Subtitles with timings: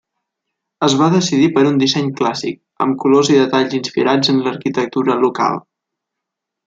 [0.85, 5.61] Es va decidir per un disseny clàssic, amb colors i detalls inspirats en l'arquitectura local.